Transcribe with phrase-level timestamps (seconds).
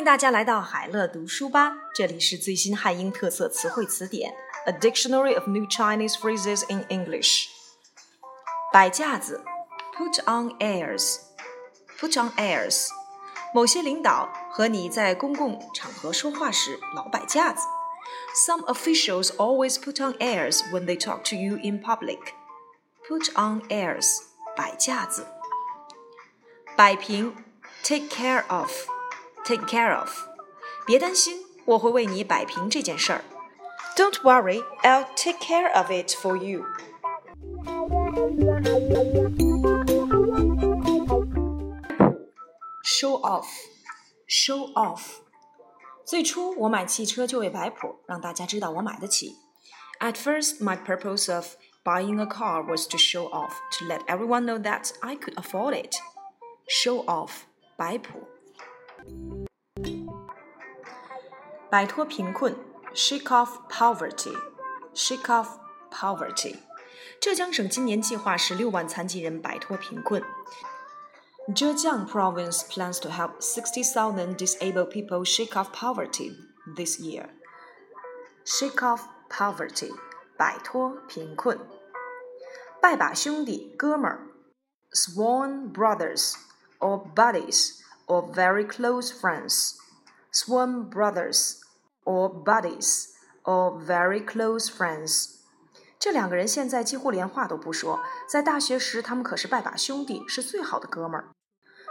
[0.00, 4.32] 迎大家来到海乐读书吧，这里是最新汉英特色词汇词典，
[4.66, 7.46] A Dictionary of New Chinese Phrases in English。
[8.72, 9.42] 摆架子，
[9.96, 12.88] put on airs，put on airs。
[13.54, 17.66] 某些领导和你在公共场合说话时老摆架子。
[18.46, 22.18] Some officials always put on airs when they talk to you in public.
[23.08, 24.18] Put on airs，
[24.54, 25.26] 摆架子。
[26.76, 27.34] 摆平，
[27.82, 28.44] take care
[29.40, 30.10] of，take care of。
[30.86, 33.24] 别担心，我会为你摆平这件事儿。
[33.96, 36.64] Don't worry, I'll take care of it for you.
[42.84, 43.46] Show off,
[44.28, 45.20] show off。
[46.04, 49.34] 最初我买汽车就为摆谱，让大家知道我买得起。
[49.98, 54.58] At first, my purpose of buying a car was to show off, to let everyone know
[54.62, 55.96] that I could afford it.
[56.68, 57.30] Show off，
[57.76, 58.28] 摆谱。
[61.68, 62.54] 摆脱贫困，
[62.94, 65.58] shake off poverty，shake off
[65.90, 66.60] poverty。
[67.20, 70.22] 浙江省今年计划使六万残疾人摆脱贫困。
[71.48, 76.32] Zhejiang province plans to help 60,000 disabled people shake off poverty
[76.76, 77.28] this year.
[78.44, 79.92] Shake off poverty，
[80.36, 81.58] 摆脱贫困。
[82.80, 84.26] 拜把兄弟，哥们儿，
[84.92, 86.34] sworn brothers
[86.78, 87.79] or buddies
[88.10, 89.74] or very close friends.
[90.32, 91.60] Sworn brothers
[92.04, 93.08] or buddies
[93.44, 95.36] or very close friends.
[95.98, 101.28] 这两个人现在几乎连话都不说，在大学时他们可是拜把兄弟，是最好的哥们儿。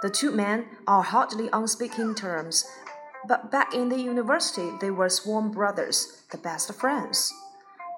[0.00, 2.62] The two men are hardly on speaking terms,
[3.26, 7.30] but back in the university they were sworn brothers, the best friends.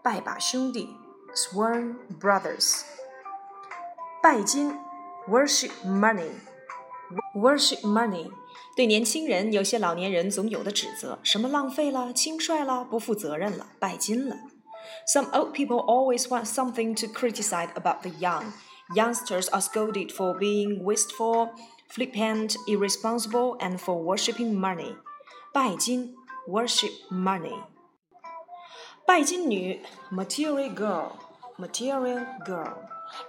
[0.02, 0.96] 拜把兄弟，
[1.34, 2.80] sworn brothers.
[4.22, 4.78] 拜金，
[5.28, 6.30] worship money.
[7.34, 8.30] Worship money，
[8.76, 14.36] 对年轻人，有些老年人总有的指责，什么浪费了、轻率了、不负责任了、拜金了。
[15.06, 18.52] some old people always want something to criticize about the young.
[18.94, 21.50] Youngsters are scolded for being wasteful,
[21.88, 24.96] flippant, irresponsible, and for worshipping money.
[25.52, 26.14] 拜金
[26.48, 27.62] worship money.
[29.06, 31.12] 拜金女 material girl,
[31.57, 32.73] Material girl.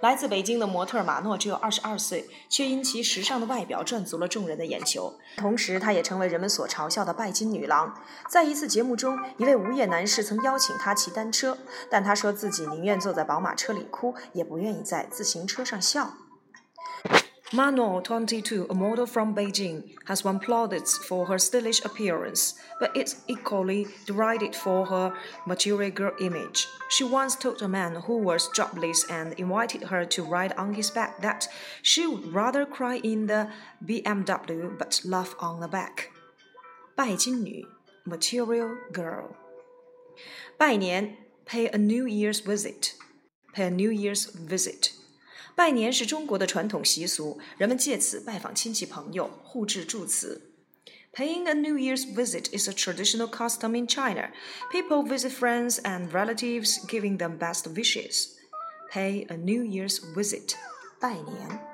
[0.01, 5.13] 来自北京的模特马诺只有二十二岁，却因其时尚的外表赚足了众人的眼球。
[5.37, 7.93] 同时，她也成为人们所嘲笑的拜金女郎。
[8.27, 11.57] 在一次节目中，一位无业男士曾邀请她骑单车，
[11.91, 16.13] 但她说自己宁愿坐在宝马车里哭，也不愿意在自行车上笑。
[17.54, 23.86] Mano, 22, a model from Beijing, has won plaudits for her stylish appearance, but is equally
[24.06, 25.12] derided for her
[25.46, 26.66] material girl image.
[26.88, 30.90] She once told a man who was jobless and invited her to ride on his
[30.90, 31.46] back that
[31.82, 33.50] she would rather cry in the
[33.84, 36.08] BMW but laugh on the back.
[36.96, 37.66] 拜金女
[38.06, 39.34] material girl.
[40.56, 42.94] 拜年 pay a New Year's visit.
[43.52, 44.92] Pay a New Year's visit.
[45.56, 50.50] 拜年是中国的传统习俗，人们借此拜访亲戚朋友，互致祝词。
[51.14, 54.30] Paying a New Year's visit is a traditional custom in China.
[54.70, 58.28] People visit friends and relatives, giving them best wishes.
[58.90, 60.54] Pay a New Year's visit.
[60.98, 61.65] 拜年。